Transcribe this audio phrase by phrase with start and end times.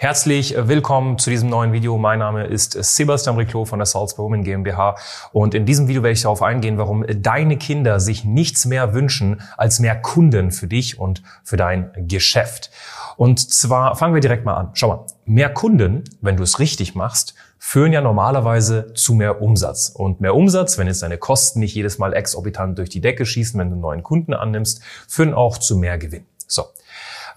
[0.00, 1.98] Herzlich willkommen zu diesem neuen Video.
[1.98, 4.94] Mein Name ist Sebastian Riclot von der Salzburg Women GmbH
[5.32, 9.42] und in diesem Video werde ich darauf eingehen, warum deine Kinder sich nichts mehr wünschen
[9.56, 12.70] als mehr Kunden für dich und für dein Geschäft.
[13.16, 14.70] Und zwar fangen wir direkt mal an.
[14.74, 19.88] Schau mal, mehr Kunden, wenn du es richtig machst, führen ja normalerweise zu mehr Umsatz.
[19.88, 23.58] Und mehr Umsatz, wenn jetzt deine Kosten nicht jedes Mal exorbitant durch die Decke schießen,
[23.58, 26.24] wenn du einen neuen Kunden annimmst, führen auch zu mehr Gewinn.
[26.46, 26.66] So.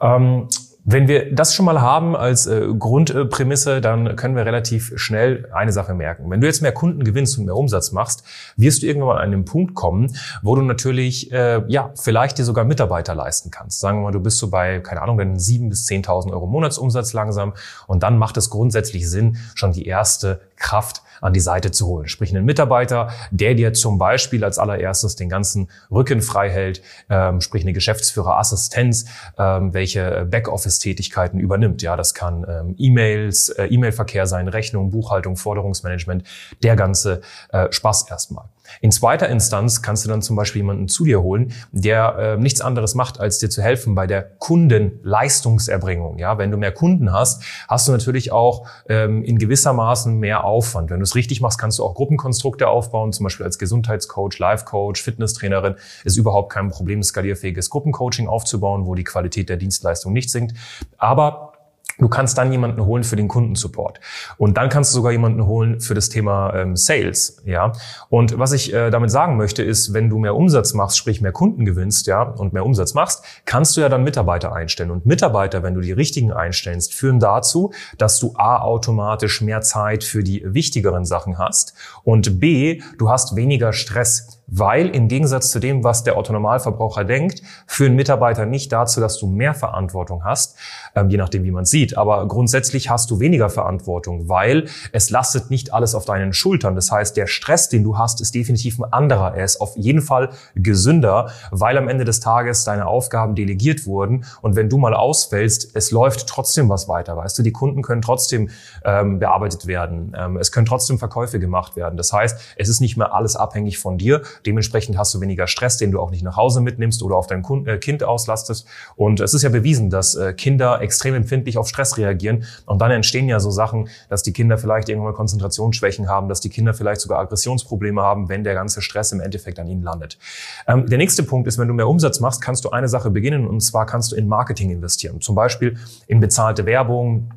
[0.00, 0.48] Ähm,
[0.90, 5.70] wenn wir das schon mal haben als äh, Grundprämisse, dann können wir relativ schnell eine
[5.70, 6.30] Sache merken.
[6.30, 8.24] Wenn du jetzt mehr Kunden gewinnst und mehr Umsatz machst,
[8.56, 12.44] wirst du irgendwann mal an einen Punkt kommen, wo du natürlich, äh, ja, vielleicht dir
[12.44, 13.80] sogar Mitarbeiter leisten kannst.
[13.80, 17.12] Sagen wir mal, du bist so bei, keine Ahnung, dann 7.000 bis 10.000 Euro Monatsumsatz
[17.12, 17.52] langsam
[17.86, 22.08] und dann macht es grundsätzlich Sinn, schon die erste Kraft an die Seite zu holen.
[22.08, 27.40] Sprich einen Mitarbeiter, der dir zum Beispiel als allererstes den ganzen Rücken frei hält, ähm,
[27.40, 29.06] sprich eine Geschäftsführerassistenz,
[29.38, 31.82] ähm, welche Backoffice-Tätigkeiten übernimmt.
[31.82, 36.24] Ja, das kann ähm, E-Mails, äh, E-Mail-Verkehr sein, Rechnung, Buchhaltung, Forderungsmanagement,
[36.62, 37.20] der ganze
[37.50, 38.46] äh, Spaß erstmal.
[38.80, 42.60] In zweiter Instanz kannst du dann zum Beispiel jemanden zu dir holen, der äh, nichts
[42.60, 46.18] anderes macht, als dir zu helfen bei der Kundenleistungserbringung.
[46.18, 50.90] Ja, wenn du mehr Kunden hast, hast du natürlich auch ähm, in gewissermaßen mehr Aufwand.
[50.90, 55.02] Wenn du es richtig machst, kannst du auch Gruppenkonstrukte aufbauen, zum Beispiel als Gesundheitscoach, Life-Coach,
[55.02, 55.74] Fitnesstrainerin.
[56.04, 60.54] Ist überhaupt kein Problem, skalierfähiges Gruppencoaching aufzubauen, wo die Qualität der Dienstleistung nicht sinkt.
[60.96, 61.52] Aber
[61.98, 64.00] Du kannst dann jemanden holen für den Kundensupport.
[64.36, 67.72] Und dann kannst du sogar jemanden holen für das Thema ähm, Sales, ja.
[68.08, 71.32] Und was ich äh, damit sagen möchte, ist, wenn du mehr Umsatz machst, sprich mehr
[71.32, 74.90] Kunden gewinnst, ja, und mehr Umsatz machst, kannst du ja dann Mitarbeiter einstellen.
[74.90, 80.04] Und Mitarbeiter, wenn du die richtigen einstellst, führen dazu, dass du A, automatisch mehr Zeit
[80.04, 84.37] für die wichtigeren Sachen hast und B, du hast weniger Stress.
[84.50, 89.26] Weil im Gegensatz zu dem, was der Autonormalverbraucher denkt, führen Mitarbeiter nicht dazu, dass du
[89.26, 90.56] mehr Verantwortung hast,
[90.94, 91.98] ähm, je nachdem, wie man sieht.
[91.98, 96.74] Aber grundsätzlich hast du weniger Verantwortung, weil es lastet nicht alles auf deinen Schultern.
[96.74, 99.34] Das heißt, der Stress, den du hast, ist definitiv ein anderer.
[99.34, 104.24] Er ist auf jeden Fall gesünder, weil am Ende des Tages deine Aufgaben delegiert wurden.
[104.40, 107.18] Und wenn du mal ausfällst, es läuft trotzdem was weiter.
[107.18, 108.48] Weißt du, die Kunden können trotzdem
[108.84, 110.16] ähm, bearbeitet werden.
[110.16, 111.98] Ähm, es können trotzdem Verkäufe gemacht werden.
[111.98, 115.76] Das heißt, es ist nicht mehr alles abhängig von dir Dementsprechend hast du weniger Stress,
[115.76, 118.66] den du auch nicht nach Hause mitnimmst oder auf dein äh, Kind auslastest.
[118.96, 122.44] Und es ist ja bewiesen, dass äh, Kinder extrem empfindlich auf Stress reagieren.
[122.66, 126.40] Und dann entstehen ja so Sachen, dass die Kinder vielleicht irgendwann mal Konzentrationsschwächen haben, dass
[126.40, 130.18] die Kinder vielleicht sogar Aggressionsprobleme haben, wenn der ganze Stress im Endeffekt an ihnen landet.
[130.66, 133.46] Ähm, der nächste Punkt ist, wenn du mehr Umsatz machst, kannst du eine Sache beginnen
[133.46, 135.20] und zwar kannst du in Marketing investieren.
[135.20, 135.76] Zum Beispiel
[136.06, 137.30] in bezahlte Werbung,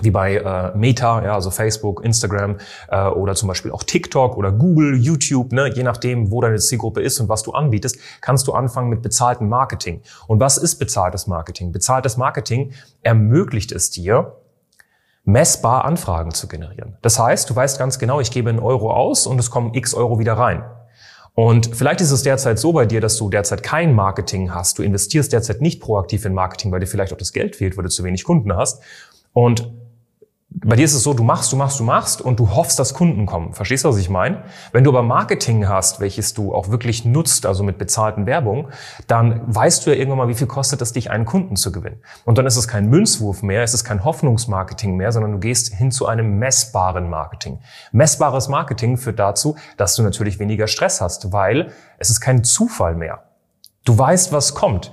[0.00, 2.56] wie bei äh, Meta, ja, also Facebook, Instagram
[2.88, 7.00] äh, oder zum Beispiel auch TikTok oder Google, YouTube, ne, je nachdem, wo deine Zielgruppe
[7.00, 10.02] ist und was du anbietest, kannst du anfangen mit bezahltem Marketing.
[10.26, 11.70] Und was ist bezahltes Marketing?
[11.70, 12.72] Bezahltes Marketing
[13.02, 14.36] ermöglicht es dir,
[15.24, 16.98] messbar Anfragen zu generieren.
[17.00, 19.94] Das heißt, du weißt ganz genau, ich gebe einen Euro aus und es kommen x
[19.94, 20.64] Euro wieder rein.
[21.34, 24.78] Und vielleicht ist es derzeit so bei dir, dass du derzeit kein Marketing hast.
[24.78, 27.84] Du investierst derzeit nicht proaktiv in Marketing, weil dir vielleicht auch das Geld fehlt, weil
[27.84, 28.82] du zu wenig Kunden hast.
[29.32, 29.72] Und
[30.56, 32.94] bei dir ist es so, du machst, du machst, du machst und du hoffst, dass
[32.94, 33.54] Kunden kommen.
[33.54, 34.44] Verstehst du, was ich meine?
[34.70, 38.68] Wenn du aber Marketing hast, welches du auch wirklich nutzt, also mit bezahlten Werbung,
[39.08, 42.00] dann weißt du ja irgendwann mal, wie viel kostet es dich, einen Kunden zu gewinnen.
[42.24, 45.74] Und dann ist es kein Münzwurf mehr, es ist kein Hoffnungsmarketing mehr, sondern du gehst
[45.74, 47.58] hin zu einem messbaren Marketing.
[47.90, 52.94] Messbares Marketing führt dazu, dass du natürlich weniger Stress hast, weil es ist kein Zufall
[52.94, 53.24] mehr.
[53.84, 54.92] Du weißt, was kommt.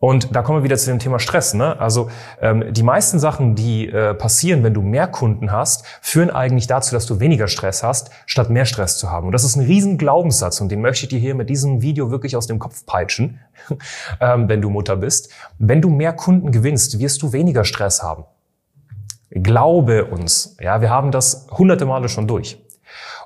[0.00, 1.54] Und da kommen wir wieder zu dem Thema Stress.
[1.54, 1.78] Ne?
[1.80, 2.08] Also
[2.40, 6.94] ähm, die meisten Sachen, die äh, passieren, wenn du mehr Kunden hast, führen eigentlich dazu,
[6.94, 9.26] dass du weniger Stress hast, statt mehr Stress zu haben.
[9.26, 12.10] Und das ist ein riesen Glaubenssatz und den möchte ich dir hier mit diesem Video
[12.10, 13.40] wirklich aus dem Kopf peitschen,
[14.20, 15.32] ähm, wenn du Mutter bist.
[15.58, 18.24] Wenn du mehr Kunden gewinnst, wirst du weniger Stress haben.
[19.30, 20.56] Glaube uns.
[20.60, 22.58] Ja, wir haben das hunderte Male schon durch.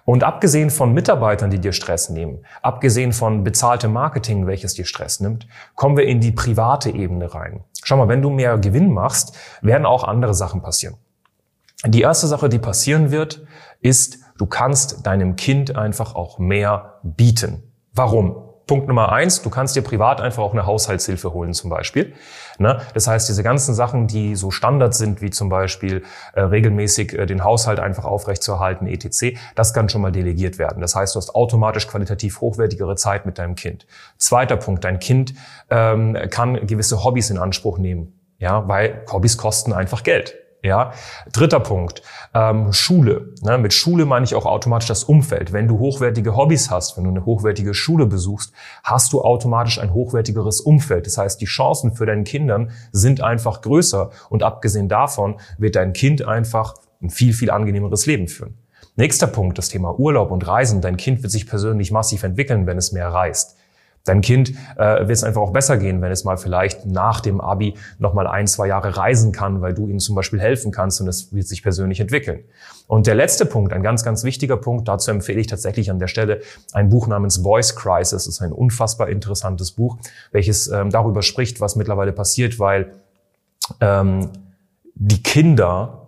[0.05, 5.21] Und abgesehen von Mitarbeitern, die dir Stress nehmen, abgesehen von bezahltem Marketing, welches dir Stress
[5.21, 7.65] nimmt, kommen wir in die private Ebene rein.
[7.85, 10.97] Schau mal, wenn du mehr Gewinn machst, werden auch andere Sachen passieren.
[11.85, 13.45] Die erste Sache, die passieren wird,
[13.81, 17.63] ist, du kannst deinem Kind einfach auch mehr bieten.
[17.93, 18.52] Warum?
[18.73, 22.15] Punkt Nummer eins, du kannst dir privat einfach auch eine Haushaltshilfe holen zum Beispiel.
[22.57, 22.81] Ne?
[22.95, 27.27] Das heißt, diese ganzen Sachen, die so Standard sind, wie zum Beispiel äh, regelmäßig äh,
[27.27, 30.81] den Haushalt einfach aufrechtzuerhalten, etc., das kann schon mal delegiert werden.
[30.81, 33.87] Das heißt, du hast automatisch qualitativ hochwertigere Zeit mit deinem Kind.
[34.17, 35.35] Zweiter Punkt, dein Kind
[35.69, 40.42] ähm, kann gewisse Hobbys in Anspruch nehmen, ja, weil Hobbys kosten einfach Geld.
[40.65, 40.93] Ja,
[41.33, 42.03] dritter Punkt,
[42.35, 43.35] ähm, Schule.
[43.43, 43.59] Ne?
[43.59, 45.53] Mit Schule meine ich auch automatisch das Umfeld.
[45.53, 48.53] Wenn du hochwertige Hobbys hast, wenn du eine hochwertige Schule besuchst,
[48.85, 51.07] hast du automatisch ein hochwertigeres Umfeld.
[51.07, 55.93] Das heißt, die Chancen für deinen Kindern sind einfach größer und abgesehen davon wird dein
[55.93, 58.57] Kind einfach ein viel, viel angenehmeres Leben führen.
[58.95, 60.81] Nächster Punkt, das Thema Urlaub und Reisen.
[60.81, 63.57] Dein Kind wird sich persönlich massiv entwickeln, wenn es mehr reist.
[64.05, 67.41] Dein Kind äh, wird es einfach auch besser gehen, wenn es mal vielleicht nach dem
[67.41, 71.01] Abi noch mal ein, zwei Jahre reisen kann, weil du ihm zum Beispiel helfen kannst
[71.01, 72.41] und es wird sich persönlich entwickeln.
[72.89, 76.09] Und der letzte Punkt, ein ganz, ganz wichtiger Punkt, dazu empfehle ich tatsächlich an der
[76.09, 76.41] Stelle
[76.73, 78.11] ein Buch namens Voice Crisis.
[78.11, 79.99] Das ist ein unfassbar interessantes Buch,
[80.33, 82.93] welches ähm, darüber spricht, was mittlerweile passiert, weil
[83.81, 84.31] ähm,
[84.95, 86.02] die Kinder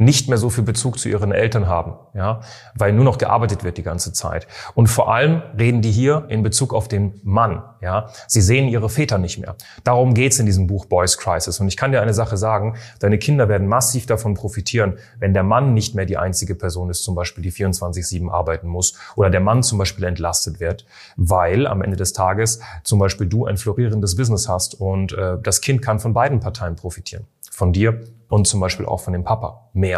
[0.00, 2.40] nicht mehr so viel Bezug zu ihren Eltern haben, ja,
[2.74, 4.46] weil nur noch gearbeitet wird die ganze Zeit.
[4.74, 8.08] Und vor allem reden die hier in Bezug auf den Mann, ja.
[8.26, 9.56] Sie sehen ihre Väter nicht mehr.
[9.84, 11.60] Darum geht's in diesem Buch Boys Crisis.
[11.60, 15.42] Und ich kann dir eine Sache sagen, deine Kinder werden massiv davon profitieren, wenn der
[15.42, 19.40] Mann nicht mehr die einzige Person ist, zum Beispiel die 24-7 arbeiten muss oder der
[19.40, 20.86] Mann zum Beispiel entlastet wird,
[21.16, 25.60] weil am Ende des Tages zum Beispiel du ein florierendes Business hast und äh, das
[25.60, 27.26] Kind kann von beiden Parteien profitieren.
[27.50, 28.00] Von dir
[28.30, 29.89] und zum Beispiel auch von dem Papa mehr.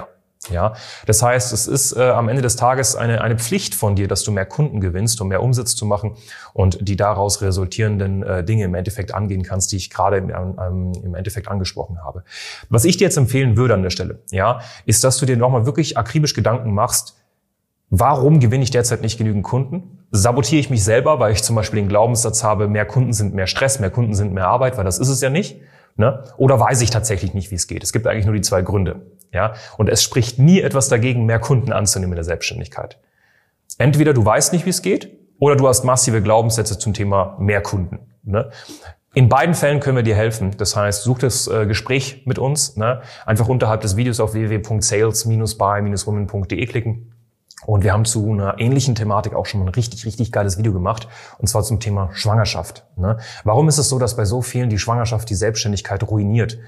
[0.50, 0.74] Ja,
[1.06, 4.24] das heißt, es ist äh, am Ende des Tages eine, eine Pflicht von dir, dass
[4.24, 6.16] du mehr Kunden gewinnst, um mehr Umsatz zu machen
[6.52, 10.92] und die daraus resultierenden äh, Dinge im Endeffekt angehen kannst, die ich gerade im, ähm,
[11.04, 12.24] im Endeffekt angesprochen habe.
[12.70, 15.64] Was ich dir jetzt empfehlen würde an der Stelle, ja, ist, dass du dir nochmal
[15.64, 17.16] wirklich akribisch Gedanken machst,
[17.90, 20.00] warum gewinne ich derzeit nicht genügend Kunden?
[20.10, 23.46] Sabotiere ich mich selber, weil ich zum Beispiel den Glaubenssatz habe, mehr Kunden sind mehr
[23.46, 25.60] Stress, mehr Kunden sind mehr Arbeit, weil das ist es ja nicht.
[25.94, 26.24] Ne?
[26.36, 27.84] Oder weiß ich tatsächlich nicht, wie es geht?
[27.84, 29.02] Es gibt eigentlich nur die zwei Gründe.
[29.32, 29.54] Ja?
[29.76, 32.98] Und es spricht nie etwas dagegen, mehr Kunden anzunehmen in der Selbstständigkeit.
[33.78, 37.62] Entweder du weißt nicht, wie es geht, oder du hast massive Glaubenssätze zum Thema mehr
[37.62, 37.98] Kunden.
[38.22, 38.50] Ne?
[39.14, 40.52] In beiden Fällen können wir dir helfen.
[40.56, 42.76] Das heißt, such das äh, Gespräch mit uns.
[42.76, 43.02] Ne?
[43.26, 47.12] Einfach unterhalb des Videos auf www.sales-by-women.de klicken
[47.66, 50.72] und wir haben zu einer ähnlichen Thematik auch schon mal ein richtig, richtig geiles Video
[50.72, 51.08] gemacht.
[51.38, 52.84] Und zwar zum Thema Schwangerschaft.
[52.96, 53.18] Ne?
[53.44, 56.58] Warum ist es so, dass bei so vielen die Schwangerschaft die Selbstständigkeit ruiniert?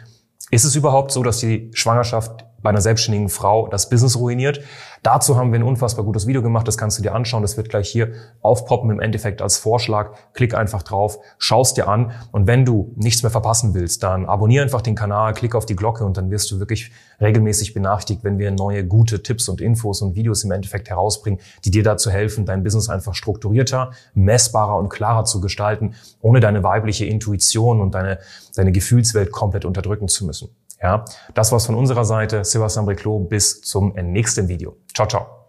[0.51, 4.61] Ist es überhaupt so, dass die Schwangerschaft bei einer selbstständigen Frau das Business ruiniert?
[5.05, 7.69] Dazu haben wir ein unfassbar gutes Video gemacht, das kannst du dir anschauen, das wird
[7.69, 10.17] gleich hier aufpoppen im Endeffekt als Vorschlag.
[10.33, 14.65] Klick einfach drauf, schaust dir an und wenn du nichts mehr verpassen willst, dann abonniere
[14.65, 16.91] einfach den Kanal, klick auf die Glocke und dann wirst du wirklich
[17.21, 21.71] regelmäßig benachrichtigt, wenn wir neue gute Tipps und Infos und Videos im Endeffekt herausbringen, die
[21.71, 27.05] dir dazu helfen, dein Business einfach strukturierter, messbarer und klarer zu gestalten, ohne deine weibliche
[27.05, 28.21] Intuition und deine,
[28.57, 30.49] deine Gefühlswelt komplett unterdrücken zu müssen.
[30.85, 31.03] Ja,
[31.33, 32.45] das war's von unserer Seite.
[32.45, 33.31] Sebastian Breclot.
[33.31, 34.77] Bis zum nächsten Video.
[34.95, 35.44] Ciao, ciao.